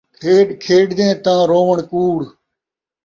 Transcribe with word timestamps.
کھیݙ 0.19 0.47
کھیݙدیں 0.63 1.13
تاں 1.23 1.41
رووݨ 1.49 1.77
کوڑ 1.89 2.19